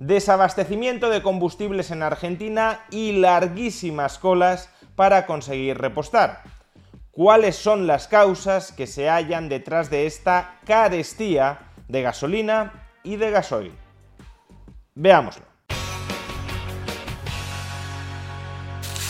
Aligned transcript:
Desabastecimiento 0.00 1.10
de 1.10 1.20
combustibles 1.20 1.90
en 1.90 2.02
Argentina 2.02 2.86
y 2.90 3.12
larguísimas 3.12 4.18
colas 4.18 4.70
para 4.96 5.26
conseguir 5.26 5.76
repostar. 5.76 6.40
¿Cuáles 7.10 7.56
son 7.56 7.86
las 7.86 8.08
causas 8.08 8.72
que 8.72 8.86
se 8.86 9.10
hallan 9.10 9.50
detrás 9.50 9.90
de 9.90 10.06
esta 10.06 10.54
carestía 10.64 11.58
de 11.86 12.00
gasolina 12.00 12.88
y 13.02 13.16
de 13.16 13.30
gasoil? 13.30 13.72
Veámoslo. 14.94 15.44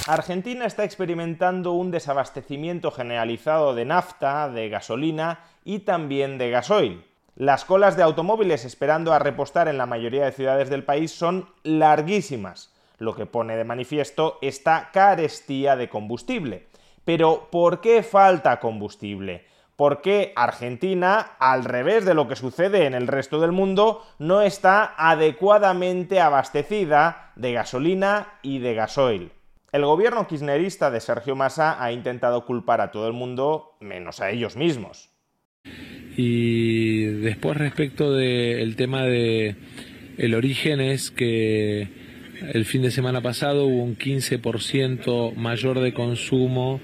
Argentina 0.09 0.67
está 0.67 0.83
experimentando 0.83 1.71
un 1.71 1.93
desabastecimiento 1.93 2.91
generalizado 2.91 3.77
de 3.77 3.85
nafta, 3.85 4.49
de 4.49 4.69
gasolina 4.69 5.39
y 5.65 5.79
también 5.79 6.37
de 6.37 6.51
gasoil. 6.51 7.10
Las 7.37 7.65
colas 7.65 7.97
de 7.97 8.03
automóviles 8.03 8.65
esperando 8.65 9.13
a 9.13 9.19
repostar 9.19 9.69
en 9.69 9.79
la 9.79 9.87
mayoría 9.87 10.25
de 10.25 10.33
ciudades 10.33 10.69
del 10.69 10.85
país 10.85 11.13
son 11.13 11.49
larguísimas, 11.63 12.75
lo 12.99 13.15
que 13.15 13.27
pone 13.27 13.57
de 13.57 13.65
manifiesto 13.65 14.39
esta 14.43 14.91
carestía 14.93 15.77
de 15.77 15.89
combustible. 15.89 16.69
Pero 17.05 17.49
¿por 17.51 17.81
qué 17.81 18.03
falta 18.03 18.61
combustible? 18.61 19.47
¿Por 19.77 20.03
qué 20.03 20.35
Argentina, 20.37 21.37
al 21.39 21.65
revés 21.65 22.05
de 22.05 22.13
lo 22.13 22.29
que 22.29 22.37
sucede 22.37 22.85
en 22.85 22.93
el 22.93 23.07
resto 23.07 23.41
del 23.41 23.53
mundo, 23.53 24.05
no 24.19 24.43
está 24.43 24.95
adecuadamente 24.99 26.21
abastecida 26.21 27.33
de 27.37 27.55
gasolina 27.55 28.35
y 28.43 28.59
de 28.59 28.75
gasoil? 28.75 29.33
El 29.73 29.87
gobierno 29.87 30.27
kirchnerista 30.27 30.91
de 30.91 31.01
Sergio 31.01 31.35
Massa 31.37 31.83
ha 31.83 31.93
intentado 31.93 32.45
culpar 32.45 32.83
a 32.83 32.91
todo 32.91 33.07
el 33.07 33.15
mundo 33.15 33.77
menos 33.81 34.21
a 34.21 34.29
ellos 34.29 34.57
mismos. 34.57 35.09
Y 36.17 37.05
después 37.05 37.57
respecto 37.57 38.13
del 38.13 38.77
tema 38.77 39.05
de 39.05 39.55
el 40.19 40.35
origen 40.35 40.81
es 40.81 41.11
que 41.11 41.89
el 42.53 42.65
fin 42.65 42.83
de 42.83 42.91
semana 42.91 43.21
pasado 43.21 43.67
hubo 43.67 43.83
un 43.83 43.97
15% 43.97 45.35
mayor 45.37 45.81
de 45.81 45.95
consumo 45.95 46.81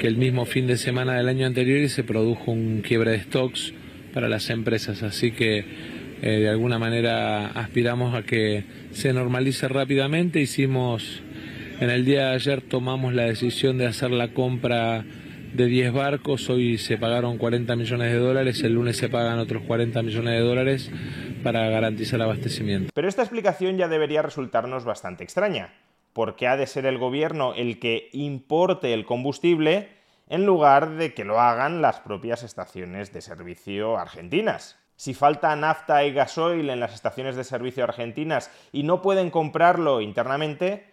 que 0.00 0.06
el 0.06 0.16
mismo 0.16 0.44
fin 0.44 0.66
de 0.66 0.76
semana 0.76 1.14
del 1.14 1.28
año 1.28 1.46
anterior 1.46 1.78
y 1.78 1.88
se 1.88 2.04
produjo 2.04 2.50
un 2.50 2.82
quiebre 2.82 3.12
de 3.12 3.20
stocks 3.20 3.72
para 4.12 4.28
las 4.28 4.50
empresas. 4.50 5.02
Así 5.02 5.30
que 5.30 5.64
eh, 6.20 6.30
de 6.40 6.48
alguna 6.48 6.78
manera 6.78 7.46
aspiramos 7.46 8.14
a 8.14 8.22
que 8.22 8.64
se 8.92 9.12
normalice 9.14 9.68
rápidamente. 9.68 10.40
Hicimos, 10.40 11.22
en 11.80 11.88
el 11.88 12.04
día 12.04 12.28
de 12.28 12.34
ayer 12.34 12.60
tomamos 12.60 13.14
la 13.14 13.24
decisión 13.24 13.78
de 13.78 13.86
hacer 13.86 14.10
la 14.10 14.28
compra 14.28 15.04
de 15.56 15.66
10 15.66 15.92
barcos, 15.94 16.50
hoy 16.50 16.76
se 16.76 16.98
pagaron 16.98 17.38
40 17.38 17.74
millones 17.76 18.12
de 18.12 18.18
dólares, 18.18 18.62
el 18.62 18.74
lunes 18.74 18.98
se 18.98 19.08
pagan 19.08 19.38
otros 19.38 19.62
40 19.62 20.02
millones 20.02 20.34
de 20.34 20.40
dólares 20.40 20.90
para 21.42 21.68
garantizar 21.70 22.16
el 22.16 22.22
abastecimiento. 22.22 22.90
Pero 22.94 23.08
esta 23.08 23.22
explicación 23.22 23.78
ya 23.78 23.88
debería 23.88 24.22
resultarnos 24.22 24.84
bastante 24.84 25.24
extraña, 25.24 25.72
porque 26.12 26.46
ha 26.46 26.56
de 26.56 26.66
ser 26.66 26.84
el 26.84 26.98
gobierno 26.98 27.54
el 27.54 27.78
que 27.78 28.10
importe 28.12 28.92
el 28.92 29.06
combustible 29.06 29.88
en 30.28 30.44
lugar 30.44 30.96
de 30.96 31.14
que 31.14 31.24
lo 31.24 31.40
hagan 31.40 31.80
las 31.80 32.00
propias 32.00 32.42
estaciones 32.42 33.12
de 33.12 33.22
servicio 33.22 33.96
argentinas. 33.96 34.78
Si 34.96 35.14
falta 35.14 35.54
nafta 35.56 36.04
y 36.04 36.12
gasoil 36.12 36.68
en 36.68 36.80
las 36.80 36.94
estaciones 36.94 37.36
de 37.36 37.44
servicio 37.44 37.84
argentinas 37.84 38.50
y 38.72 38.82
no 38.82 39.02
pueden 39.02 39.30
comprarlo 39.30 40.00
internamente, 40.00 40.84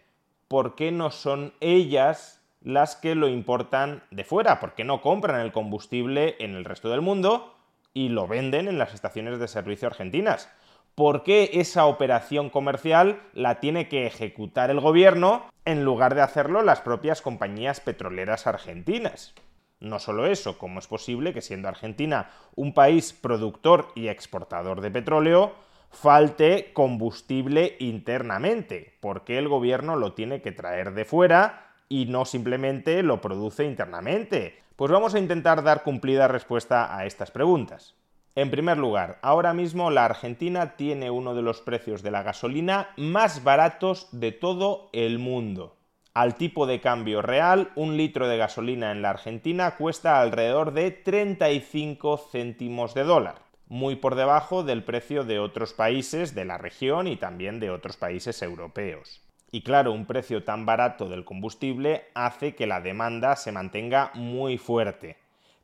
¿por 0.48 0.76
qué 0.76 0.92
no 0.92 1.10
son 1.10 1.54
ellas 1.60 2.43
las 2.64 2.96
que 2.96 3.14
lo 3.14 3.28
importan 3.28 4.04
de 4.10 4.24
fuera? 4.24 4.60
¿Por 4.60 4.74
qué 4.74 4.84
no 4.84 5.02
compran 5.02 5.42
el 5.42 5.52
combustible 5.52 6.36
en 6.40 6.56
el 6.56 6.66
resto 6.66 6.90
del 6.90 7.02
mundo 7.02 7.56
y 7.94 8.10
lo 8.10 8.28
venden 8.28 8.68
en 8.68 8.80
las 8.80 8.94
estaciones 8.94 9.38
de 9.40 9.48
servicio 9.48 9.88
argentinas? 9.88 10.50
¿Por 10.96 11.24
qué 11.24 11.52
esa 11.54 11.86
operación 11.86 12.50
comercial 12.50 13.22
la 13.34 13.60
tiene 13.60 13.90
que 13.90 14.06
ejecutar 14.06 14.70
el 14.70 14.80
gobierno 14.80 15.46
en 15.66 15.84
lugar 15.84 16.16
de 16.16 16.22
hacerlo 16.22 16.62
las 16.62 16.82
propias 16.82 17.22
compañías 17.22 17.80
petroleras 17.80 18.48
argentinas? 18.48 19.34
No 19.80 20.00
solo 20.00 20.28
eso, 20.28 20.58
¿cómo 20.58 20.80
es 20.80 20.88
posible 20.88 21.34
que 21.34 21.42
siendo 21.42 21.68
Argentina 21.68 22.30
un 22.56 22.74
país 22.74 23.12
productor 23.12 23.90
y 23.96 24.08
exportador 24.08 24.80
de 24.80 24.92
petróleo, 24.92 25.54
falte 25.90 26.72
combustible 26.74 27.76
internamente? 27.80 28.96
¿Por 29.02 29.26
qué 29.26 29.40
el 29.40 29.50
gobierno 29.50 29.98
lo 29.98 30.14
tiene 30.14 30.42
que 30.42 30.54
traer 30.54 30.94
de 30.94 31.04
fuera 31.06 31.73
y 31.90 32.06
no 32.06 32.26
simplemente 32.26 33.04
lo 33.04 33.22
produce 33.22 33.66
internamente? 33.66 34.60
Pues 34.76 34.92
vamos 34.92 35.16
a 35.16 35.20
intentar 35.20 35.64
dar 35.64 35.84
cumplida 35.84 36.28
respuesta 36.28 36.98
a 36.98 37.06
estas 37.06 37.32
preguntas. 37.32 37.96
En 38.36 38.50
primer 38.50 38.80
lugar, 38.80 39.20
ahora 39.22 39.54
mismo 39.54 39.92
la 39.92 40.06
Argentina 40.06 40.76
tiene 40.76 41.12
uno 41.12 41.36
de 41.36 41.44
los 41.44 41.62
precios 41.62 42.02
de 42.02 42.10
la 42.10 42.24
gasolina 42.24 42.90
más 42.98 43.44
baratos 43.44 44.08
de 44.12 44.32
todo 44.32 44.90
el 44.92 45.20
mundo. 45.20 45.76
Al 46.16 46.36
tipo 46.36 46.68
de 46.68 46.80
cambio 46.80 47.24
real, 47.24 47.72
un 47.76 47.98
litro 47.98 48.28
de 48.28 48.38
gasolina 48.38 48.92
en 48.92 49.02
la 49.02 49.12
Argentina 49.12 49.78
cuesta 49.78 50.22
alrededor 50.22 50.74
de 50.74 50.92
35 50.92 52.18
céntimos 52.32 52.94
de 52.94 53.04
dólar, 53.04 53.42
muy 53.68 53.96
por 53.96 54.14
debajo 54.14 54.64
del 54.64 54.84
precio 54.84 55.24
de 55.24 55.40
otros 55.40 55.74
países 55.74 56.36
de 56.36 56.46
la 56.46 56.60
región 56.60 57.08
y 57.08 57.16
también 57.16 57.60
de 57.60 57.72
otros 57.72 57.98
países 57.98 58.44
europeos. 58.44 59.23
Y 59.54 59.62
claro, 59.62 59.94
un 59.94 60.06
precio 60.06 60.44
tan 60.44 60.66
barato 60.66 61.08
del 61.08 61.24
combustible 61.24 62.08
hace 62.14 62.56
que 62.56 62.68
la 62.68 62.82
demanda 62.82 63.38
se 63.38 63.54
mantenga 63.54 64.12
muy 64.16 64.58
fuerte 64.58 65.24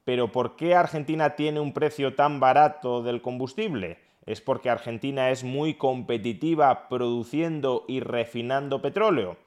pero 0.10 0.32
¿por 0.32 0.56
qué 0.56 0.74
Argentina 0.74 1.36
tiene 1.36 1.60
un 1.60 1.72
precio 1.72 2.16
tan 2.16 2.40
barato 2.40 3.04
del 3.04 3.22
combustible? 3.22 4.00
¿Es 4.26 4.42
porque 4.42 4.72
Argentina 4.72 5.30
es 5.30 5.44
muy 5.44 5.76
competitiva 5.76 6.90
produciendo 6.90 7.86
y 7.88 8.00
refinando 8.00 8.82
petróleo? 8.82 9.38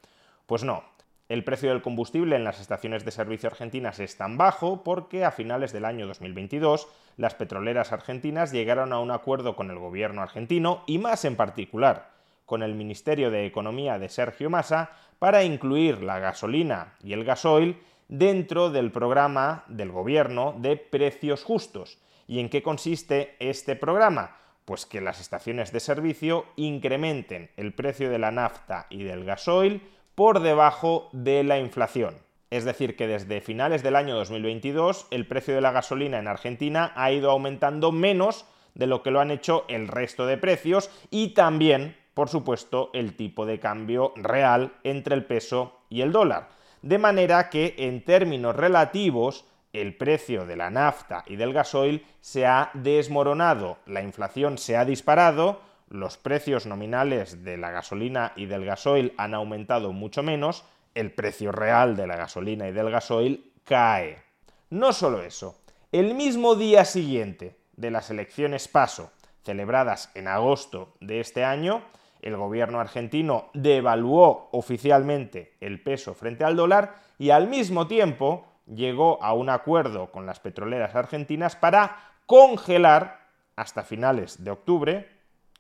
Pues 0.47 0.63
no. 0.63 0.85
El 1.29 1.43
precio 1.43 1.71
del 1.71 1.83
combustible 1.83 2.37
en 2.37 2.45
las 2.45 2.61
estaciones 2.61 3.05
de 3.05 3.11
servicio 3.11 3.49
argentinas 3.49 3.99
es 3.99 4.17
tan 4.17 4.39
bajo 4.39 4.85
porque 4.85 5.25
a 5.25 5.33
finales 5.33 5.73
del 5.73 5.85
año 5.85 6.07
2022 6.07 6.87
las 7.17 7.35
petroleras 7.35 7.91
argentinas 7.91 8.53
llegaron 8.53 8.93
a 8.93 9.01
un 9.01 9.11
acuerdo 9.11 9.57
con 9.57 9.69
el 9.69 9.81
gobierno 9.81 10.23
argentino 10.23 10.85
y 10.87 10.99
más 10.99 11.25
en 11.25 11.35
particular 11.35 12.12
con 12.53 12.63
el 12.63 12.75
Ministerio 12.75 13.31
de 13.31 13.47
Economía 13.47 13.99
de 13.99 14.11
Sergio 14.11 14.51
Massa 14.51 14.91
para 15.19 15.43
incluir 15.43 16.03
la 16.03 16.19
gasolina 16.19 16.97
y 17.03 17.15
el 17.15 17.25
gasoil 17.25 17.81
dentro 18.09 18.69
del 18.69 18.93
programa 18.93 19.65
del 19.69 19.91
gobierno 19.91 20.55
de 20.59 20.77
precios 20.77 21.45
justos. 21.45 21.99
¿Y 22.27 22.41
en 22.41 22.51
qué 22.51 22.63
consiste 22.63 23.37
este 23.39 23.75
programa? 23.75 24.37
Pues 24.67 24.85
que 24.85 25.01
las 25.01 25.19
estaciones 25.19 25.73
de 25.73 25.81
servicio 25.81 26.45
incrementen 26.57 27.51
el 27.57 27.73
precio 27.73 28.11
de 28.11 28.19
la 28.19 28.33
nafta 28.33 28.87
y 28.91 29.03
del 29.03 29.25
gasoil 29.25 29.81
por 30.15 30.41
debajo 30.41 31.09
de 31.13 31.45
la 31.45 31.59
inflación. 31.59 32.19
Es 32.51 32.67
decir, 32.67 32.97
que 32.97 33.07
desde 33.07 33.41
finales 33.41 33.83
del 33.83 33.97
año 33.97 34.15
2022 34.15 35.07
el 35.11 35.27
precio 35.27 35.55
de 35.55 35.63
la 35.63 35.73
gasolina 35.73 36.19
en 36.19 36.29
Argentina 36.29 36.93
ha 36.97 37.13
ido 37.13 37.31
aumentando 37.31 37.93
menos 37.93 38.45
de 38.75 38.87
lo 38.87 39.03
que 39.03 39.11
lo 39.11 39.21
han 39.21 39.31
hecho 39.31 39.65
el 39.69 39.89
resto 39.89 40.27
de 40.27 40.37
precios 40.37 40.91
y 41.11 41.29
también, 41.29 41.97
por 42.15 42.29
supuesto, 42.29 42.91
el 42.93 43.17
tipo 43.17 43.47
de 43.47 43.59
cambio 43.59 44.13
real 44.17 44.75
entre 44.85 45.15
el 45.15 45.25
peso 45.25 45.81
y 45.89 46.03
el 46.03 46.13
dólar 46.13 46.49
de 46.83 46.99
manera 46.99 47.49
que 47.49 47.75
en 47.79 48.05
términos 48.05 48.55
relativos 48.55 49.45
el 49.73 49.97
precio 49.97 50.45
de 50.45 50.57
la 50.57 50.69
nafta 50.69 51.25
y 51.27 51.37
del 51.37 51.53
gasoil 51.53 52.05
se 52.21 52.45
ha 52.45 52.71
desmoronado, 52.75 53.79
la 53.87 54.03
inflación 54.03 54.59
se 54.59 54.77
ha 54.77 54.85
disparado, 54.85 55.61
los 55.89 56.19
precios 56.19 56.67
nominales 56.67 57.43
de 57.45 57.57
la 57.57 57.71
gasolina 57.71 58.33
y 58.37 58.47
del 58.47 58.65
gasoil 58.65 59.15
han 59.17 59.33
aumentado 59.35 59.93
mucho 59.93 60.23
menos, 60.23 60.65
el 60.95 61.13
precio 61.13 61.53
real 61.53 61.97
de 61.97 62.07
la 62.07 62.17
gasolina 62.17 62.69
y 62.69 62.73
del 62.73 62.91
gasoil 62.91 63.53
cae. 63.65 64.23
No 64.69 64.93
solo 64.93 65.23
eso, 65.23 65.59
el 65.91 66.15
mismo 66.15 66.55
día 66.55 66.85
siguiente 66.85 67.57
de 67.77 67.91
las 67.91 68.11
elecciones 68.11 68.69
PASO, 68.69 69.11
celebradas 69.43 70.11
en 70.15 70.29
agosto 70.29 70.95
de 71.01 71.21
este 71.21 71.45
año, 71.45 71.83
el 72.23 72.37
gobierno 72.37 72.81
argentino 72.81 73.51
devaluó 73.53 74.49
oficialmente 74.53 75.55
el 75.61 75.83
peso 75.83 76.15
frente 76.15 76.45
al 76.45 76.57
dólar 76.57 76.95
y 77.19 77.31
al 77.31 77.49
mismo 77.49 77.87
tiempo 77.89 78.47
llegó 78.67 79.23
a 79.23 79.35
un 79.35 79.51
acuerdo 79.51 80.11
con 80.11 80.25
las 80.25 80.41
petroleras 80.41 80.95
argentinas 80.95 81.57
para 81.57 81.97
congelar 82.27 83.29
hasta 83.57 83.83
finales 83.83 84.43
de 84.43 84.51
octubre, 84.51 85.09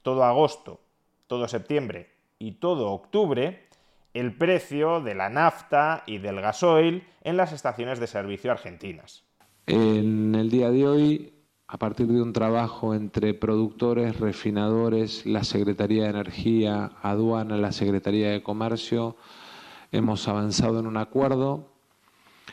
todo 0.03 0.25
agosto, 0.25 0.81
todo 1.26 1.49
septiembre 1.49 2.11
y 2.38 2.53
todo 2.53 2.91
octubre, 2.93 3.69
el 4.15 4.37
precio 4.37 5.00
de 5.00 5.15
la 5.15 5.29
nafta 5.29 6.05
y 6.06 6.19
del 6.19 6.41
gasoil 6.41 7.05
en 7.23 7.37
las 7.37 7.53
estaciones 7.53 7.99
de 7.99 8.06
servicio 8.06 8.53
argentinas. 8.53 9.25
En 9.67 10.35
el 10.35 10.50
día 10.50 10.70
de 10.70 10.87
hoy, 10.87 11.35
a 11.73 11.79
partir 11.79 12.07
de 12.09 12.21
un 12.21 12.35
trabajo 12.35 12.95
entre 12.95 13.33
productores, 13.33 14.21
refinadores, 14.21 15.25
la 15.25 15.43
Secretaría 15.43 16.03
de 16.03 16.11
Energía, 16.11 16.93
Aduana, 17.01 17.57
la 17.57 17.73
Secretaría 17.73 18.29
de 18.29 18.43
Comercio, 18.43 19.17
hemos 19.91 20.29
avanzado 20.29 20.81
en 20.81 20.87
un 20.87 20.99
acuerdo. 20.99 21.71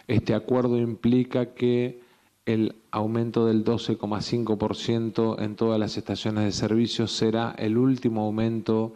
Este 0.08 0.34
acuerdo 0.34 0.78
implica 0.78 1.54
que 1.54 2.02
el 2.46 2.78
aumento 2.92 3.46
del 3.46 3.66
12,5% 3.66 5.42
en 5.42 5.58
todas 5.58 5.78
las 5.82 5.98
estaciones 5.98 6.46
de 6.46 6.52
servicio 6.54 7.06
será 7.06 7.54
el 7.58 7.78
último 7.78 8.22
aumento 8.22 8.94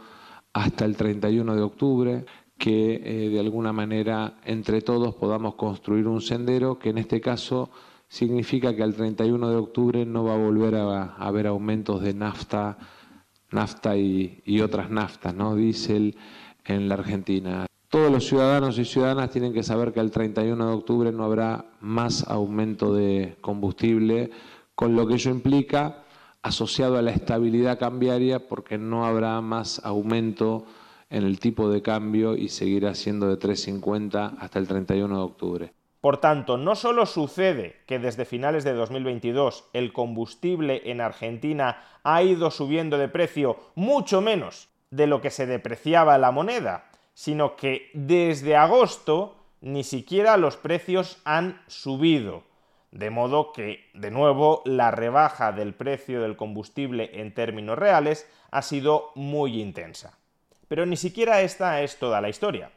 hasta 0.54 0.86
el 0.86 0.96
31 0.96 1.54
de 1.54 1.62
octubre, 1.62 2.26
que 2.58 3.02
eh, 3.04 3.30
de 3.30 3.40
alguna 3.42 3.74
manera 3.74 4.38
entre 4.46 4.80
todos 4.80 5.16
podamos 5.16 5.56
construir 5.56 6.08
un 6.08 6.22
sendero 6.22 6.80
que 6.80 6.92
en 6.92 7.00
este 7.00 7.20
caso 7.20 7.72
significa 8.14 8.76
que 8.76 8.84
al 8.84 8.94
31 8.94 9.50
de 9.50 9.56
octubre 9.56 10.06
no 10.06 10.24
va 10.24 10.36
a 10.36 10.38
volver 10.38 10.76
a, 10.76 11.16
haber 11.16 11.48
aumentos 11.48 12.04
de 12.04 12.14
nafta, 12.14 12.78
nafta 13.50 13.98
y, 13.98 14.44
y 14.46 14.62
otras 14.62 14.92
naftas, 14.92 15.34
¿no? 15.34 15.56
diésel 15.56 16.16
en 16.64 16.88
la 16.88 16.94
Argentina. 16.94 17.66
Todos 17.90 18.12
los 18.12 18.28
ciudadanos 18.28 18.78
y 18.78 18.86
ciudadanas 18.86 19.32
tienen 19.32 19.52
que 19.52 19.64
saber 19.64 19.94
que 19.94 20.00
el 20.00 20.12
31 20.12 20.64
de 20.64 20.74
octubre 20.76 21.12
no 21.12 21.24
habrá 21.24 21.66
más 21.82 22.28
aumento 22.28 22.94
de 22.94 23.36
combustible, 23.42 24.30
con 24.76 24.96
lo 24.96 25.08
que 25.08 25.16
ello 25.16 25.32
implica 25.32 26.04
asociado 26.44 27.00
a 27.00 27.02
la 27.02 27.10
estabilidad 27.10 27.80
cambiaria, 27.80 28.48
porque 28.48 28.78
no 28.78 29.08
habrá 29.08 29.42
más 29.42 29.84
aumento 29.84 30.66
en 31.10 31.24
el 31.24 31.40
tipo 31.40 31.68
de 31.68 31.82
cambio 31.82 32.36
y 32.36 32.50
seguirá 32.50 32.94
siendo 32.94 33.28
de 33.28 33.40
3,50 33.40 34.36
hasta 34.38 34.60
el 34.60 34.68
31 34.68 35.16
de 35.16 35.24
octubre. 35.24 35.74
Por 36.04 36.18
tanto, 36.18 36.58
no 36.58 36.76
solo 36.76 37.06
sucede 37.06 37.78
que 37.88 37.98
desde 37.98 38.26
finales 38.26 38.66
de 38.66 38.74
2022 38.74 39.70
el 39.72 39.94
combustible 39.94 40.82
en 40.84 41.00
Argentina 41.00 41.82
ha 42.04 42.22
ido 42.24 42.52
subiendo 42.52 42.98
de 42.98 43.08
precio 43.08 43.58
mucho 43.76 44.20
menos 44.20 44.68
de 44.92 45.08
lo 45.08 45.22
que 45.22 45.30
se 45.30 45.46
depreciaba 45.46 46.18
la 46.18 46.32
moneda, 46.32 46.92
sino 47.14 47.56
que 47.56 47.90
desde 47.94 48.58
agosto 48.58 49.38
ni 49.62 49.86
siquiera 49.86 50.36
los 50.36 50.58
precios 50.58 51.22
han 51.24 51.62
subido. 51.68 52.44
De 52.92 53.10
modo 53.10 53.54
que, 53.54 53.90
de 53.94 54.12
nuevo, 54.12 54.62
la 54.66 54.92
rebaja 54.92 55.54
del 55.54 55.74
precio 55.74 56.22
del 56.22 56.36
combustible 56.36 57.12
en 57.14 57.34
términos 57.34 57.80
reales 57.80 58.30
ha 58.52 58.62
sido 58.62 59.14
muy 59.16 59.62
intensa. 59.62 60.18
Pero 60.68 60.86
ni 60.86 60.98
siquiera 60.98 61.40
esta 61.44 61.82
es 61.82 61.98
toda 61.98 62.20
la 62.20 62.28
historia. 62.28 62.72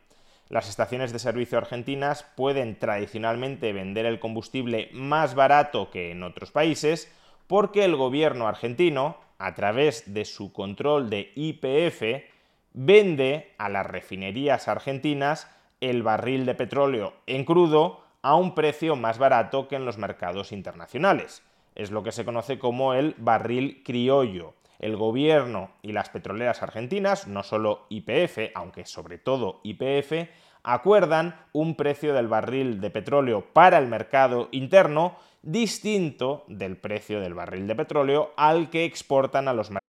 Las 0.49 0.69
estaciones 0.69 1.13
de 1.13 1.19
servicio 1.19 1.59
argentinas 1.59 2.25
pueden 2.37 2.79
tradicionalmente 2.79 3.73
vender 3.73 4.07
el 4.07 4.21
combustible 4.21 4.91
más 4.93 5.35
barato 5.35 5.91
que 5.91 6.13
en 6.13 6.23
otros 6.23 6.53
países 6.53 7.13
porque 7.47 7.85
el 7.85 7.97
gobierno 7.97 8.47
argentino, 8.47 9.19
a 9.39 9.55
través 9.55 10.15
de 10.15 10.25
su 10.25 10.53
control 10.53 11.11
de 11.11 11.33
IPF, 11.35 12.25
vende 12.73 13.55
a 13.59 13.69
las 13.69 13.87
refinerías 13.87 14.69
argentinas 14.69 15.51
el 15.81 16.03
barril 16.03 16.47
de 16.47 16.55
petróleo 16.55 17.15
en 17.27 17.45
crudo 17.45 18.05
a 18.23 18.37
un 18.37 18.55
precio 18.55 18.97
más 18.97 19.19
barato 19.19 19.69
que 19.69 19.77
en 19.77 19.85
los 19.85 19.99
mercados 19.99 20.53
internacionales. 20.53 21.43
Es 21.75 21.91
lo 21.91 22.03
que 22.03 22.13
se 22.13 22.25
conoce 22.25 22.59
como 22.59 22.95
el 22.95 23.15
barril 23.19 23.83
criollo. 23.85 24.55
El 24.79 24.97
gobierno 24.97 25.71
y 25.83 25.93
las 25.93 26.11
petroleras 26.11 26.63
argentinas, 26.63 27.27
no 27.27 27.43
solo 27.43 27.87
IPF, 27.89 28.53
aunque 28.55 28.85
sobre 28.85 29.19
todo 29.19 29.61
IPF, 29.65 30.29
acuerdan 30.63 31.37
un 31.53 31.77
precio 31.77 32.13
del 32.15 32.29
barril 32.29 32.81
de 32.81 32.91
petróleo 32.91 33.53
para 33.53 33.79
el 33.79 33.87
mercado 33.87 34.49
interno 34.53 35.17
distinto 35.43 36.45
del 36.49 36.77
precio 36.77 37.21
del 37.21 37.35
barril 37.35 37.67
de 37.67 37.77
petróleo 37.77 38.33
al 38.37 38.69
que 38.69 38.85
exportan 38.85 39.49
a 39.49 39.53
los 39.53 39.71
mercados 39.71 39.87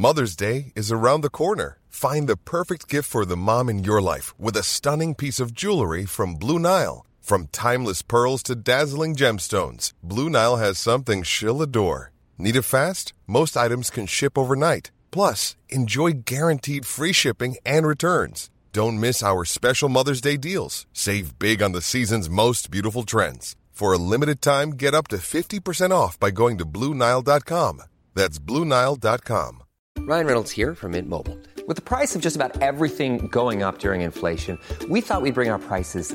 Mother's 0.00 0.36
Day 0.36 0.72
is 0.76 0.92
around 0.92 1.22
the 1.22 1.28
corner. 1.28 1.78
Find 1.88 2.28
the 2.28 2.36
perfect 2.36 2.86
gift 2.86 3.10
for 3.10 3.24
the 3.24 3.36
mom 3.36 3.68
in 3.68 3.82
your 3.82 4.00
life 4.00 4.32
with 4.38 4.56
a 4.56 4.62
stunning 4.62 5.16
piece 5.16 5.40
of 5.40 5.52
jewelry 5.52 6.06
from 6.06 6.36
Blue 6.36 6.60
Nile. 6.60 7.04
From 7.20 7.48
timeless 7.48 8.02
pearls 8.02 8.44
to 8.44 8.54
dazzling 8.54 9.16
gemstones, 9.16 9.92
Blue 10.00 10.30
Nile 10.30 10.58
has 10.58 10.78
something 10.78 11.24
she'll 11.24 11.60
adore. 11.60 12.12
Need 12.38 12.54
it 12.56 12.62
fast? 12.62 13.12
Most 13.26 13.56
items 13.56 13.90
can 13.90 14.06
ship 14.06 14.38
overnight. 14.38 14.92
Plus, 15.10 15.56
enjoy 15.68 16.22
guaranteed 16.24 16.86
free 16.86 17.12
shipping 17.12 17.56
and 17.66 17.86
returns. 17.86 18.48
Don't 18.72 19.00
miss 19.00 19.22
our 19.22 19.44
special 19.44 19.88
Mother's 19.88 20.20
Day 20.20 20.36
deals. 20.36 20.86
Save 20.92 21.38
big 21.38 21.60
on 21.62 21.72
the 21.72 21.82
season's 21.82 22.30
most 22.30 22.70
beautiful 22.70 23.02
trends. 23.02 23.56
For 23.72 23.92
a 23.92 23.98
limited 23.98 24.40
time, 24.40 24.70
get 24.70 24.94
up 24.94 25.08
to 25.08 25.16
50% 25.16 25.90
off 25.90 26.18
by 26.18 26.30
going 26.30 26.58
to 26.58 26.64
Bluenile.com. 26.64 27.82
That's 28.14 28.38
Bluenile.com. 28.38 29.62
Ryan 29.98 30.26
Reynolds 30.26 30.50
here 30.52 30.74
from 30.74 30.92
Mint 30.92 31.08
Mobile. 31.08 31.38
With 31.66 31.76
the 31.76 31.82
price 31.82 32.14
of 32.14 32.22
just 32.22 32.36
about 32.36 32.62
everything 32.62 33.28
going 33.28 33.62
up 33.62 33.78
during 33.78 34.02
inflation, 34.02 34.58
we 34.88 35.00
thought 35.00 35.22
we'd 35.22 35.34
bring 35.34 35.50
our 35.50 35.58
prices 35.58 36.14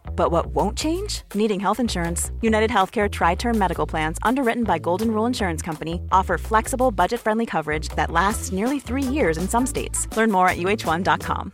but 0.15 0.31
what 0.31 0.53
won't 0.53 0.77
change? 0.77 1.23
Needing 1.33 1.59
health 1.59 1.79
insurance. 1.79 2.31
United 2.41 2.69
Healthcare 2.69 3.09
Tri 3.09 3.35
Term 3.35 3.57
Medical 3.57 3.87
Plans, 3.87 4.17
underwritten 4.21 4.63
by 4.63 4.77
Golden 4.77 5.11
Rule 5.11 5.25
Insurance 5.25 5.61
Company, 5.61 5.99
offer 6.11 6.37
flexible, 6.37 6.91
budget 6.91 7.19
friendly 7.19 7.45
coverage 7.45 7.89
that 7.95 8.11
lasts 8.11 8.51
nearly 8.51 8.79
three 8.79 9.03
years 9.03 9.37
in 9.37 9.49
some 9.49 9.65
states. 9.65 10.07
Learn 10.15 10.31
more 10.31 10.47
at 10.47 10.57
uh1.com. 10.57 11.53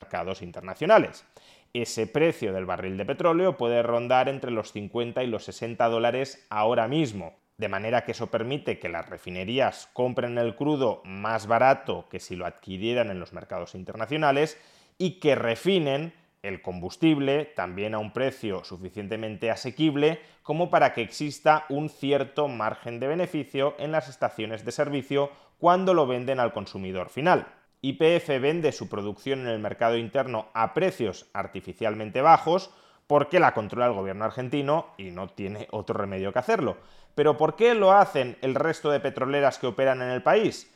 Mercados 0.00 0.42
internacionales. 0.42 1.24
Ese 1.72 2.08
precio 2.08 2.52
del 2.52 2.66
barril 2.66 2.96
de 2.96 3.04
petróleo 3.04 3.56
puede 3.56 3.82
rondar 3.82 4.28
entre 4.28 4.50
los 4.50 4.72
50 4.72 5.22
y 5.22 5.28
los 5.28 5.44
60 5.44 5.88
dólares 5.88 6.44
ahora 6.50 6.88
mismo. 6.88 7.36
De 7.58 7.68
manera 7.68 8.04
que 8.04 8.12
eso 8.12 8.28
permite 8.28 8.78
que 8.78 8.88
las 8.88 9.08
refinerías 9.08 9.88
compren 9.92 10.38
el 10.38 10.56
crudo 10.56 11.02
más 11.04 11.46
barato 11.46 12.08
que 12.08 12.18
si 12.18 12.34
lo 12.34 12.46
adquirieran 12.46 13.10
en 13.10 13.20
los 13.20 13.34
mercados 13.34 13.74
internacionales 13.74 14.58
y 15.00 15.18
que 15.18 15.34
refinen 15.34 16.12
el 16.42 16.60
combustible 16.60 17.46
también 17.46 17.94
a 17.94 17.98
un 17.98 18.12
precio 18.12 18.64
suficientemente 18.64 19.50
asequible 19.50 20.20
como 20.42 20.68
para 20.68 20.92
que 20.92 21.00
exista 21.00 21.64
un 21.70 21.88
cierto 21.88 22.48
margen 22.48 23.00
de 23.00 23.08
beneficio 23.08 23.74
en 23.78 23.92
las 23.92 24.10
estaciones 24.10 24.62
de 24.62 24.72
servicio 24.72 25.30
cuando 25.58 25.94
lo 25.94 26.06
venden 26.06 26.38
al 26.38 26.52
consumidor 26.52 27.08
final. 27.08 27.46
YPF 27.80 28.28
vende 28.42 28.72
su 28.72 28.90
producción 28.90 29.40
en 29.40 29.48
el 29.48 29.58
mercado 29.58 29.96
interno 29.96 30.48
a 30.52 30.74
precios 30.74 31.30
artificialmente 31.32 32.20
bajos 32.20 32.70
porque 33.06 33.40
la 33.40 33.54
controla 33.54 33.86
el 33.86 33.94
gobierno 33.94 34.26
argentino 34.26 34.88
y 34.98 35.12
no 35.12 35.30
tiene 35.30 35.66
otro 35.70 35.96
remedio 35.96 36.30
que 36.30 36.40
hacerlo. 36.40 36.76
Pero 37.14 37.38
¿por 37.38 37.56
qué 37.56 37.74
lo 37.74 37.92
hacen 37.92 38.36
el 38.42 38.54
resto 38.54 38.90
de 38.90 39.00
petroleras 39.00 39.58
que 39.58 39.66
operan 39.66 40.02
en 40.02 40.10
el 40.10 40.22
país? 40.22 40.70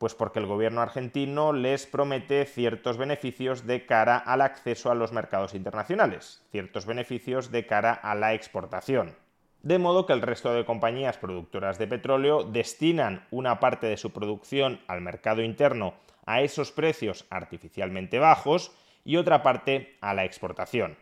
Pues 0.00 0.14
porque 0.14 0.38
el 0.38 0.46
gobierno 0.46 0.80
argentino 0.80 1.52
les 1.52 1.84
promete 1.84 2.46
ciertos 2.46 2.96
beneficios 2.96 3.66
de 3.66 3.84
cara 3.84 4.16
al 4.16 4.40
acceso 4.40 4.90
a 4.90 4.94
los 4.94 5.12
mercados 5.12 5.52
internacionales, 5.52 6.42
ciertos 6.50 6.86
beneficios 6.86 7.50
de 7.50 7.66
cara 7.66 7.92
a 7.92 8.14
la 8.14 8.32
exportación. 8.32 9.14
De 9.60 9.78
modo 9.78 10.06
que 10.06 10.14
el 10.14 10.22
resto 10.22 10.54
de 10.54 10.64
compañías 10.64 11.18
productoras 11.18 11.78
de 11.78 11.86
petróleo 11.86 12.44
destinan 12.44 13.26
una 13.30 13.60
parte 13.60 13.88
de 13.88 13.98
su 13.98 14.10
producción 14.10 14.80
al 14.86 15.02
mercado 15.02 15.42
interno 15.42 15.92
a 16.24 16.40
esos 16.40 16.72
precios 16.72 17.26
artificialmente 17.28 18.18
bajos 18.18 18.72
y 19.04 19.18
otra 19.18 19.42
parte 19.42 19.98
a 20.00 20.14
la 20.14 20.24
exportación. 20.24 20.96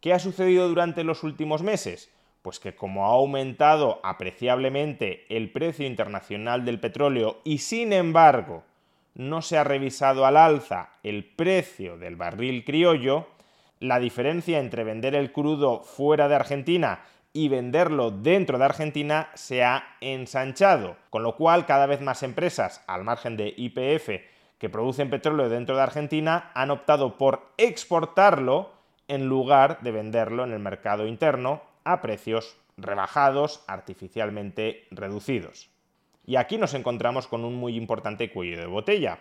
¿Qué 0.00 0.12
ha 0.12 0.20
sucedido 0.20 0.68
durante 0.68 1.02
los 1.02 1.24
últimos 1.24 1.64
meses? 1.64 2.12
Pues 2.46 2.60
que 2.60 2.76
como 2.76 3.06
ha 3.06 3.08
aumentado 3.08 3.98
apreciablemente 4.04 5.26
el 5.30 5.50
precio 5.50 5.84
internacional 5.84 6.64
del 6.64 6.78
petróleo 6.78 7.40
y 7.42 7.58
sin 7.58 7.92
embargo 7.92 8.62
no 9.16 9.42
se 9.42 9.58
ha 9.58 9.64
revisado 9.64 10.24
al 10.24 10.36
alza 10.36 10.90
el 11.02 11.24
precio 11.24 11.98
del 11.98 12.14
barril 12.14 12.64
criollo, 12.64 13.26
la 13.80 13.98
diferencia 13.98 14.60
entre 14.60 14.84
vender 14.84 15.16
el 15.16 15.32
crudo 15.32 15.80
fuera 15.80 16.28
de 16.28 16.36
Argentina 16.36 17.00
y 17.32 17.48
venderlo 17.48 18.12
dentro 18.12 18.58
de 18.58 18.64
Argentina 18.66 19.28
se 19.34 19.64
ha 19.64 19.96
ensanchado, 20.00 20.96
con 21.10 21.24
lo 21.24 21.34
cual 21.34 21.66
cada 21.66 21.86
vez 21.86 22.00
más 22.00 22.22
empresas, 22.22 22.84
al 22.86 23.02
margen 23.02 23.36
de 23.36 23.54
IPF, 23.56 24.22
que 24.60 24.70
producen 24.70 25.10
petróleo 25.10 25.48
dentro 25.48 25.74
de 25.74 25.82
Argentina, 25.82 26.52
han 26.54 26.70
optado 26.70 27.18
por 27.18 27.48
exportarlo 27.56 28.70
en 29.08 29.26
lugar 29.26 29.80
de 29.80 29.90
venderlo 29.90 30.44
en 30.44 30.52
el 30.52 30.60
mercado 30.60 31.08
interno 31.08 31.74
a 31.86 32.02
precios 32.02 32.58
rebajados, 32.76 33.64
artificialmente 33.66 34.86
reducidos. 34.90 35.70
Y 36.26 36.36
aquí 36.36 36.58
nos 36.58 36.74
encontramos 36.74 37.26
con 37.26 37.44
un 37.44 37.54
muy 37.54 37.76
importante 37.76 38.30
cuello 38.30 38.58
de 38.58 38.66
botella. 38.66 39.20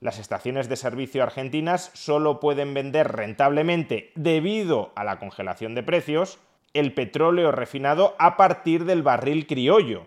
Las 0.00 0.18
estaciones 0.18 0.68
de 0.68 0.76
servicio 0.76 1.22
argentinas 1.22 1.90
solo 1.94 2.40
pueden 2.40 2.74
vender 2.74 3.12
rentablemente, 3.12 4.10
debido 4.16 4.92
a 4.96 5.04
la 5.04 5.18
congelación 5.18 5.74
de 5.74 5.82
precios, 5.82 6.38
el 6.74 6.92
petróleo 6.94 7.52
refinado 7.52 8.16
a 8.18 8.36
partir 8.36 8.84
del 8.84 9.02
barril 9.02 9.46
criollo. 9.46 10.06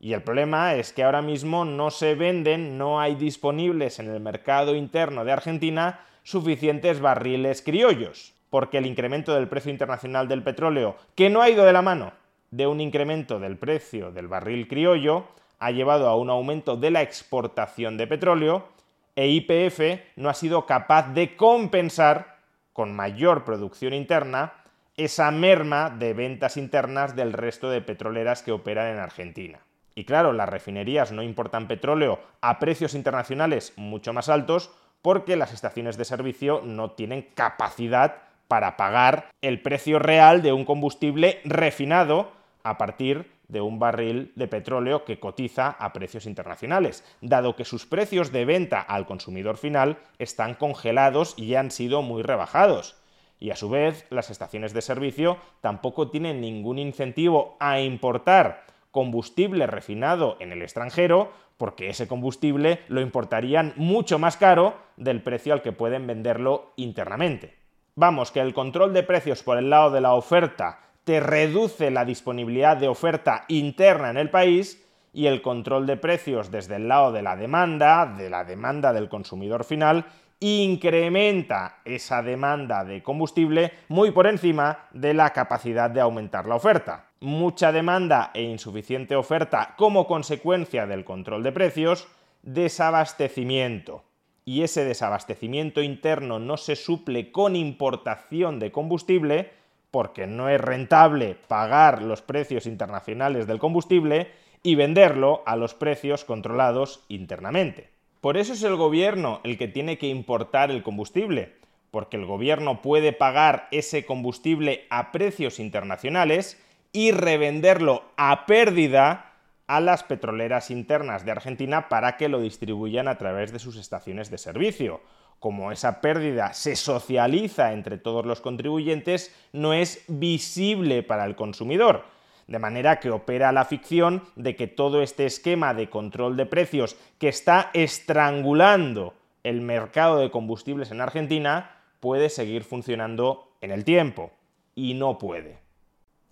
Y 0.00 0.12
el 0.12 0.22
problema 0.22 0.74
es 0.74 0.92
que 0.92 1.04
ahora 1.04 1.22
mismo 1.22 1.64
no 1.64 1.90
se 1.90 2.14
venden, 2.14 2.76
no 2.78 3.00
hay 3.00 3.14
disponibles 3.14 3.98
en 3.98 4.10
el 4.10 4.20
mercado 4.20 4.74
interno 4.74 5.24
de 5.24 5.32
Argentina 5.32 6.00
suficientes 6.22 7.00
barriles 7.00 7.62
criollos, 7.62 8.34
porque 8.56 8.78
el 8.78 8.86
incremento 8.86 9.34
del 9.34 9.48
precio 9.48 9.70
internacional 9.70 10.28
del 10.28 10.42
petróleo, 10.42 10.96
que 11.14 11.28
no 11.28 11.42
ha 11.42 11.50
ido 11.50 11.66
de 11.66 11.74
la 11.74 11.82
mano 11.82 12.14
de 12.50 12.66
un 12.66 12.80
incremento 12.80 13.38
del 13.38 13.58
precio 13.58 14.12
del 14.12 14.28
barril 14.28 14.66
criollo, 14.66 15.26
ha 15.58 15.72
llevado 15.72 16.08
a 16.08 16.16
un 16.16 16.30
aumento 16.30 16.74
de 16.74 16.90
la 16.90 17.02
exportación 17.02 17.98
de 17.98 18.06
petróleo 18.06 18.66
e 19.14 19.28
IPF 19.28 20.16
no 20.16 20.30
ha 20.30 20.32
sido 20.32 20.64
capaz 20.64 21.12
de 21.12 21.36
compensar 21.36 22.38
con 22.72 22.96
mayor 22.96 23.44
producción 23.44 23.92
interna 23.92 24.54
esa 24.96 25.30
merma 25.30 25.90
de 25.90 26.14
ventas 26.14 26.56
internas 26.56 27.14
del 27.14 27.34
resto 27.34 27.68
de 27.68 27.82
petroleras 27.82 28.42
que 28.42 28.52
operan 28.52 28.86
en 28.86 29.00
Argentina. 29.00 29.58
Y 29.94 30.06
claro, 30.06 30.32
las 30.32 30.48
refinerías 30.48 31.12
no 31.12 31.22
importan 31.22 31.68
petróleo 31.68 32.20
a 32.40 32.58
precios 32.58 32.94
internacionales 32.94 33.74
mucho 33.76 34.14
más 34.14 34.30
altos 34.30 34.70
porque 35.02 35.36
las 35.36 35.52
estaciones 35.52 35.98
de 35.98 36.06
servicio 36.06 36.62
no 36.64 36.92
tienen 36.92 37.20
capacidad 37.34 38.22
para 38.48 38.76
pagar 38.76 39.30
el 39.42 39.62
precio 39.62 39.98
real 39.98 40.42
de 40.42 40.52
un 40.52 40.64
combustible 40.64 41.40
refinado 41.44 42.32
a 42.62 42.78
partir 42.78 43.30
de 43.48 43.60
un 43.60 43.78
barril 43.78 44.32
de 44.34 44.48
petróleo 44.48 45.04
que 45.04 45.20
cotiza 45.20 45.70
a 45.70 45.92
precios 45.92 46.26
internacionales, 46.26 47.04
dado 47.20 47.56
que 47.56 47.64
sus 47.64 47.86
precios 47.86 48.32
de 48.32 48.44
venta 48.44 48.80
al 48.80 49.06
consumidor 49.06 49.56
final 49.56 49.98
están 50.18 50.54
congelados 50.54 51.34
y 51.36 51.54
han 51.54 51.70
sido 51.70 52.02
muy 52.02 52.22
rebajados. 52.22 52.96
Y 53.38 53.50
a 53.50 53.56
su 53.56 53.68
vez, 53.68 54.06
las 54.10 54.30
estaciones 54.30 54.72
de 54.72 54.82
servicio 54.82 55.38
tampoco 55.60 56.10
tienen 56.10 56.40
ningún 56.40 56.78
incentivo 56.78 57.56
a 57.60 57.80
importar 57.80 58.64
combustible 58.90 59.66
refinado 59.66 60.36
en 60.40 60.52
el 60.52 60.62
extranjero, 60.62 61.30
porque 61.58 61.90
ese 61.90 62.08
combustible 62.08 62.80
lo 62.88 63.02
importarían 63.02 63.74
mucho 63.76 64.18
más 64.18 64.36
caro 64.36 64.78
del 64.96 65.22
precio 65.22 65.52
al 65.52 65.62
que 65.62 65.72
pueden 65.72 66.06
venderlo 66.06 66.72
internamente. 66.76 67.65
Vamos, 67.98 68.30
que 68.30 68.40
el 68.40 68.52
control 68.52 68.92
de 68.92 69.02
precios 69.02 69.42
por 69.42 69.56
el 69.56 69.70
lado 69.70 69.90
de 69.90 70.02
la 70.02 70.12
oferta 70.12 70.80
te 71.04 71.18
reduce 71.18 71.90
la 71.90 72.04
disponibilidad 72.04 72.76
de 72.76 72.88
oferta 72.88 73.46
interna 73.48 74.10
en 74.10 74.18
el 74.18 74.28
país 74.28 74.86
y 75.14 75.28
el 75.28 75.40
control 75.40 75.86
de 75.86 75.96
precios 75.96 76.50
desde 76.50 76.76
el 76.76 76.88
lado 76.88 77.10
de 77.10 77.22
la 77.22 77.36
demanda, 77.36 78.04
de 78.04 78.28
la 78.28 78.44
demanda 78.44 78.92
del 78.92 79.08
consumidor 79.08 79.64
final, 79.64 80.04
incrementa 80.40 81.78
esa 81.86 82.20
demanda 82.20 82.84
de 82.84 83.02
combustible 83.02 83.72
muy 83.88 84.10
por 84.10 84.26
encima 84.26 84.88
de 84.92 85.14
la 85.14 85.30
capacidad 85.30 85.88
de 85.88 86.02
aumentar 86.02 86.46
la 86.46 86.56
oferta. 86.56 87.06
Mucha 87.20 87.72
demanda 87.72 88.30
e 88.34 88.42
insuficiente 88.42 89.16
oferta 89.16 89.74
como 89.78 90.06
consecuencia 90.06 90.86
del 90.86 91.02
control 91.02 91.42
de 91.42 91.52
precios, 91.52 92.06
desabastecimiento. 92.42 94.05
Y 94.48 94.62
ese 94.62 94.84
desabastecimiento 94.84 95.82
interno 95.82 96.38
no 96.38 96.56
se 96.56 96.76
suple 96.76 97.32
con 97.32 97.56
importación 97.56 98.60
de 98.60 98.70
combustible, 98.70 99.50
porque 99.90 100.28
no 100.28 100.48
es 100.48 100.60
rentable 100.60 101.36
pagar 101.48 102.00
los 102.00 102.22
precios 102.22 102.66
internacionales 102.66 103.48
del 103.48 103.58
combustible 103.58 104.30
y 104.62 104.76
venderlo 104.76 105.42
a 105.46 105.56
los 105.56 105.74
precios 105.74 106.24
controlados 106.24 107.04
internamente. 107.08 107.88
Por 108.20 108.36
eso 108.36 108.52
es 108.52 108.62
el 108.62 108.76
gobierno 108.76 109.40
el 109.42 109.58
que 109.58 109.66
tiene 109.66 109.98
que 109.98 110.06
importar 110.06 110.70
el 110.70 110.84
combustible, 110.84 111.54
porque 111.90 112.16
el 112.16 112.24
gobierno 112.24 112.82
puede 112.82 113.12
pagar 113.12 113.66
ese 113.72 114.04
combustible 114.04 114.86
a 114.90 115.10
precios 115.10 115.58
internacionales 115.58 116.62
y 116.92 117.10
revenderlo 117.10 118.04
a 118.16 118.46
pérdida 118.46 119.25
a 119.66 119.80
las 119.80 120.02
petroleras 120.02 120.70
internas 120.70 121.24
de 121.24 121.32
Argentina 121.32 121.88
para 121.88 122.16
que 122.16 122.28
lo 122.28 122.40
distribuyan 122.40 123.08
a 123.08 123.18
través 123.18 123.52
de 123.52 123.58
sus 123.58 123.76
estaciones 123.76 124.30
de 124.30 124.38
servicio 124.38 125.00
como 125.38 125.72
esa 125.72 126.00
pérdida 126.00 126.52
se 126.54 126.76
socializa 126.76 127.72
entre 127.72 127.98
todos 127.98 128.24
los 128.26 128.40
contribuyentes, 128.40 129.34
no 129.52 129.72
es 129.72 130.04
visible 130.08 131.02
para 131.02 131.24
el 131.24 131.36
consumidor. 131.36 132.04
De 132.46 132.58
manera 132.58 133.00
que 133.00 133.10
opera 133.10 133.52
la 133.52 133.64
ficción 133.64 134.22
de 134.36 134.54
que 134.54 134.68
todo 134.68 135.02
este 135.02 135.26
esquema 135.26 135.74
de 135.74 135.90
control 135.90 136.36
de 136.36 136.46
precios 136.46 136.96
que 137.18 137.28
está 137.28 137.70
estrangulando 137.74 139.14
el 139.42 139.60
mercado 139.60 140.18
de 140.18 140.30
combustibles 140.30 140.90
en 140.90 141.00
Argentina 141.00 141.82
puede 142.00 142.28
seguir 142.28 142.62
funcionando 142.62 143.48
en 143.60 143.72
el 143.72 143.84
tiempo. 143.84 144.30
Y 144.74 144.94
no 144.94 145.18
puede. 145.18 145.65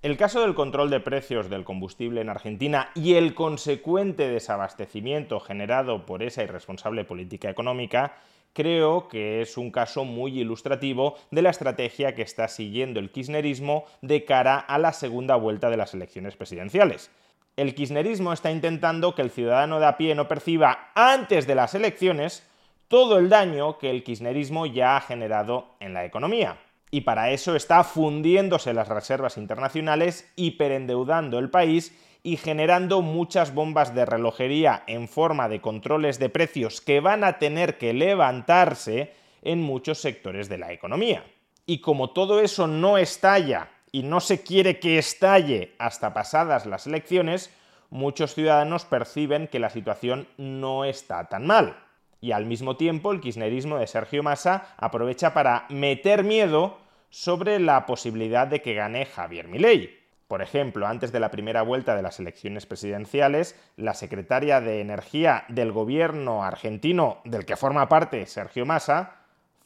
El 0.05 0.19
caso 0.19 0.43
del 0.43 0.55
control 0.55 0.91
de 0.91 1.01
precios 1.01 1.49
del 1.49 1.65
combustible 1.65 2.21
en 2.21 2.29
Argentina 2.29 2.91
y 2.95 3.15
el 3.15 3.33
consecuente 3.33 4.29
desabastecimiento 4.29 5.41
generado 5.41 6.05
por 6.05 6.23
esa 6.23 6.43
irresponsable 6.43 7.07
política 7.07 7.49
económica 7.49 8.19
creo 8.53 9.09
que 9.09 9.41
es 9.41 9.57
un 9.57 9.71
caso 9.71 10.05
muy 10.05 10.39
ilustrativo 10.39 11.15
de 11.31 11.41
la 11.41 11.49
estrategia 11.49 12.15
que 12.15 12.21
está 12.21 12.49
siguiendo 12.49 13.01
el 13.01 13.13
kirchnerismo 13.13 13.87
de 14.03 14.27
cara 14.27 14.59
a 14.59 14.77
la 14.77 14.93
segunda 14.93 15.37
vuelta 15.37 15.71
de 15.71 15.79
las 15.79 15.95
elecciones 15.95 16.37
presidenciales. 16.37 17.11
El 17.57 17.75
kirchnerismo 17.75 18.35
está 18.35 18.51
intentando 18.51 19.15
que 19.15 19.23
el 19.23 19.31
ciudadano 19.31 19.81
de 19.81 19.87
a 19.87 19.97
pie 19.97 20.15
no 20.15 20.29
perciba 20.29 20.91
antes 20.95 21.47
de 21.47 21.55
las 21.55 21.75
elecciones 21.75 22.47
todo 22.89 23.17
el 23.17 23.31
daño 23.31 23.79
que 23.79 23.89
el 23.89 24.05
kirchnerismo 24.05 24.67
ya 24.67 24.99
ha 24.99 25.01
generado 25.01 25.69
en 25.81 25.95
la 25.95 26.05
economía. 26.05 26.59
Y 26.95 27.01
para 27.01 27.33
eso 27.33 27.57
está 27.57 27.83
fundiéndose 27.83 28.73
las 28.73 28.87
reservas 28.87 29.37
internacionales, 29.37 30.31
hiperendeudando 30.37 31.41
el 31.41 31.51
país 31.51 31.93
y 32.23 32.37
generando 32.37 33.03
muchas 33.03 33.53
bombas 33.53 33.97
de 33.97 34.07
relojería 34.07 34.85
en 34.87 35.09
forma 35.09 35.49
de 35.49 35.61
controles 35.61 36.21
de 36.21 36.29
precios 36.29 36.81
que 36.81 37.01
van 37.01 37.25
a 37.25 37.41
tener 37.41 37.79
que 37.79 37.95
levantarse 37.95 39.13
en 39.43 39.61
muchos 39.61 39.99
sectores 39.99 40.49
de 40.49 40.59
la 40.59 40.73
economía. 40.73 41.25
Y 41.67 41.81
como 41.81 42.11
todo 42.11 42.39
eso 42.39 42.69
no 42.69 42.97
estalla 42.97 43.71
y 43.91 44.05
no 44.05 44.21
se 44.21 44.45
quiere 44.45 44.79
que 44.79 44.97
estalle 44.97 45.75
hasta 45.81 46.15
pasadas 46.15 46.65
las 46.65 46.87
elecciones, 46.87 47.53
muchos 47.91 48.37
ciudadanos 48.37 48.85
perciben 48.85 49.49
que 49.49 49.59
la 49.59 49.71
situación 49.71 50.29
no 50.37 50.85
está 50.85 51.29
tan 51.29 51.45
mal. 51.45 51.77
Y 52.21 52.31
al 52.31 52.47
mismo 52.47 52.77
tiempo 52.77 53.11
el 53.11 53.21
kirchnerismo 53.21 53.79
de 53.79 53.89
Sergio 53.89 54.23
Massa 54.23 54.69
aprovecha 54.77 55.35
para 55.35 55.67
meter 55.71 56.23
miedo 56.23 56.84
sobre 57.15 57.61
la 57.61 57.87
posibilidad 57.87 58.49
de 58.49 58.61
que 58.61 58.75
gane 58.75 59.07
Javier 59.07 59.47
Milei. 59.47 60.01
Por 60.27 60.43
ejemplo, 60.43 60.89
antes 60.89 61.13
de 61.13 61.21
la 61.21 61.31
primera 61.31 61.63
vuelta 61.63 61.95
de 61.95 62.03
las 62.03 62.19
elecciones 62.19 62.67
presidenciales, 62.67 63.55
la 63.77 63.95
secretaria 63.95 64.61
de 64.61 64.81
Energía 64.81 65.45
del 65.49 65.71
gobierno 65.71 66.43
argentino, 66.43 67.21
del 67.25 67.47
que 67.47 67.55
forma 67.55 67.89
parte 67.89 68.27
Sergio 68.27 68.67
Massa, 68.67 69.15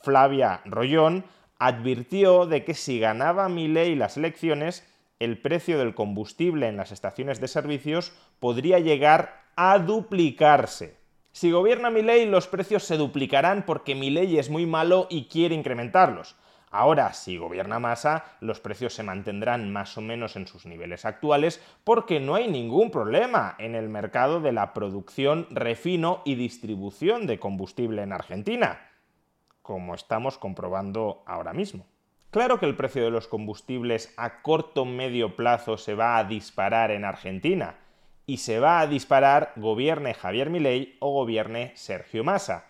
Flavia 0.03 0.61
Rollón, 0.67 1.25
advirtió 1.59 2.45
de 2.45 2.65
que 2.65 2.75
si 2.75 3.01
ganaba 3.01 3.49
Milei 3.49 3.95
las 3.95 4.19
elecciones, 4.19 4.87
el 5.19 5.41
precio 5.41 5.79
del 5.79 5.95
combustible 5.95 6.69
en 6.69 6.77
las 6.77 6.93
estaciones 6.93 7.41
de 7.41 7.49
servicios 7.49 8.13
podría 8.41 8.79
llegar 8.79 9.41
a 9.57 9.79
duplicarse. 9.79 10.99
Si 11.33 11.51
gobierna 11.51 11.89
Milei, 11.89 12.27
los 12.27 12.47
precios 12.47 12.85
se 12.85 12.99
duplicarán 12.99 13.65
porque 13.65 13.95
Milei 13.95 14.39
es 14.39 14.51
muy 14.51 14.67
malo 14.67 15.07
y 15.09 15.29
quiere 15.29 15.55
incrementarlos. 15.55 16.37
Ahora, 16.71 17.15
si 17.15 17.39
gobierna 17.39 17.79
Massa, 17.79 18.25
los 18.41 18.61
precios 18.61 18.95
se 18.95 19.03
mantendrán 19.03 19.73
más 19.73 19.97
o 19.97 20.03
menos 20.03 20.37
en 20.37 20.47
sus 20.47 20.67
niveles 20.67 21.05
actuales 21.05 21.63
porque 21.85 22.21
no 22.21 22.35
hay 22.35 22.49
ningún 22.49 22.91
problema 22.91 23.55
en 23.59 23.75
el 23.75 23.89
mercado 23.89 24.41
de 24.41 24.53
la 24.53 24.75
producción, 24.75 25.47
refino 25.51 26.23
y 26.25 26.35
distribución 26.35 27.27
de 27.27 27.39
combustible 27.39 28.03
en 28.03 28.13
Argentina, 28.13 28.91
como 29.63 29.95
estamos 29.95 30.37
comprobando 30.37 31.23
ahora 31.27 31.55
mismo. 31.55 31.87
Claro 32.31 32.61
que 32.61 32.67
el 32.67 32.77
precio 32.77 33.03
de 33.03 33.11
los 33.11 33.27
combustibles 33.27 34.13
a 34.19 34.43
corto 34.43 34.85
medio 34.85 35.35
plazo 35.37 35.79
se 35.79 35.95
va 35.95 36.19
a 36.19 36.25
disparar 36.25 36.91
en 36.91 37.07
Argentina 37.07 37.77
y 38.27 38.37
se 38.37 38.61
va 38.61 38.81
a 38.81 38.87
disparar 38.87 39.53
gobierne 39.57 40.13
Javier 40.13 40.51
Milei 40.51 40.99
o 41.01 41.13
gobierne 41.13 41.73
Sergio 41.75 42.25
Massa 42.25 42.68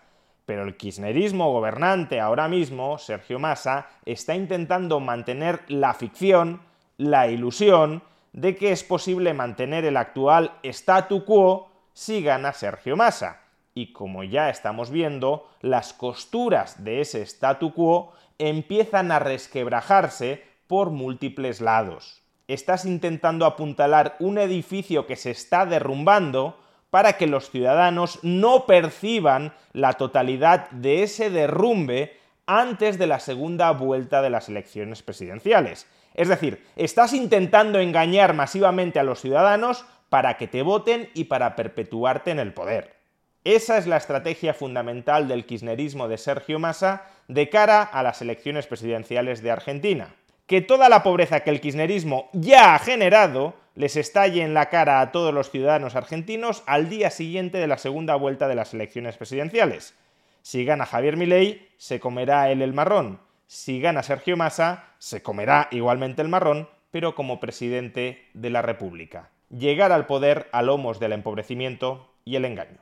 pero 0.49 0.63
el 0.63 0.77
kirchnerismo 0.77 1.53
gobernante 1.53 2.19
ahora 2.19 2.47
mismo, 2.47 2.97
Sergio 2.97 3.37
Massa, 3.37 3.85
está 4.03 4.33
intentando 4.33 4.99
mantener 4.99 5.61
la 5.67 5.93
ficción, 5.93 6.61
la 6.97 7.27
ilusión 7.27 8.01
de 8.33 8.55
que 8.55 8.71
es 8.71 8.83
posible 8.83 9.35
mantener 9.35 9.85
el 9.85 9.95
actual 9.95 10.53
statu 10.63 11.23
quo 11.23 11.69
si 11.93 12.23
gana 12.23 12.51
Sergio 12.53 12.97
Massa. 12.97 13.41
Y 13.75 13.93
como 13.93 14.23
ya 14.23 14.49
estamos 14.49 14.89
viendo, 14.89 15.47
las 15.61 15.93
costuras 15.93 16.83
de 16.83 17.01
ese 17.01 17.21
statu 17.21 17.71
quo 17.75 18.13
empiezan 18.39 19.11
a 19.11 19.19
resquebrajarse 19.19 20.43
por 20.65 20.89
múltiples 20.89 21.61
lados. 21.61 22.23
Estás 22.47 22.85
intentando 22.85 23.45
apuntalar 23.45 24.15
un 24.17 24.39
edificio 24.39 25.05
que 25.05 25.15
se 25.15 25.29
está 25.29 25.67
derrumbando 25.67 26.57
para 26.89 27.13
que 27.13 27.27
los 27.27 27.49
ciudadanos 27.49 28.19
no 28.23 28.65
perciban 28.65 29.53
la 29.73 29.93
totalidad 29.93 30.69
de 30.71 31.03
ese 31.03 31.29
derrumbe 31.29 32.17
antes 32.45 32.97
de 32.97 33.07
la 33.07 33.19
segunda 33.19 33.71
vuelta 33.71 34.21
de 34.21 34.31
las 34.31 34.49
elecciones 34.49 35.03
presidenciales. 35.03 35.87
Es 36.15 36.27
decir, 36.27 36.65
estás 36.75 37.13
intentando 37.13 37.79
engañar 37.79 38.33
masivamente 38.33 38.99
a 38.99 39.03
los 39.03 39.21
ciudadanos 39.21 39.85
para 40.09 40.37
que 40.37 40.47
te 40.47 40.63
voten 40.63 41.09
y 41.13 41.25
para 41.25 41.55
perpetuarte 41.55 42.31
en 42.31 42.39
el 42.39 42.53
poder. 42.53 42.95
Esa 43.43 43.77
es 43.77 43.87
la 43.87 43.97
estrategia 43.97 44.53
fundamental 44.53 45.27
del 45.27 45.45
kirchnerismo 45.45 46.07
de 46.07 46.17
Sergio 46.17 46.59
Massa 46.59 47.05
de 47.27 47.49
cara 47.49 47.83
a 47.83 48.03
las 48.03 48.21
elecciones 48.21 48.67
presidenciales 48.67 49.41
de 49.41 49.51
Argentina. 49.51 50.15
Que 50.45 50.61
toda 50.61 50.89
la 50.89 51.03
pobreza 51.03 51.41
que 51.41 51.51
el 51.51 51.61
kirchnerismo 51.61 52.29
ya 52.33 52.73
ha 52.73 52.79
generado 52.79 53.53
les 53.79 53.95
estalle 53.95 54.43
en 54.43 54.53
la 54.53 54.67
cara 54.67 54.99
a 54.99 55.13
todos 55.13 55.33
los 55.33 55.51
ciudadanos 55.51 55.95
argentinos 55.95 56.63
al 56.65 56.89
día 56.89 57.09
siguiente 57.09 57.59
de 57.59 57.67
la 57.67 57.77
segunda 57.77 58.15
vuelta 58.15 58.49
de 58.49 58.55
las 58.55 58.73
elecciones 58.73 59.15
presidenciales. 59.15 59.95
Si 60.41 60.65
gana 60.65 60.85
Javier 60.85 61.15
Milei, 61.15 61.69
se 61.77 62.01
comerá 62.01 62.51
él 62.51 62.61
el 62.61 62.73
marrón. 62.73 63.21
Si 63.47 63.79
gana 63.79 64.03
Sergio 64.03 64.35
Massa, 64.35 64.83
se 64.97 65.23
comerá 65.23 65.69
igualmente 65.71 66.21
el 66.21 66.27
marrón, 66.27 66.67
pero 66.91 67.15
como 67.15 67.39
presidente 67.39 68.27
de 68.33 68.49
la 68.49 68.61
República. 68.61 69.29
Llegar 69.47 69.93
al 69.93 70.07
poder 70.07 70.49
a 70.51 70.61
lomos 70.61 70.99
del 70.99 71.13
empobrecimiento 71.13 72.13
y 72.25 72.35
el 72.35 72.43
engaño. 72.43 72.81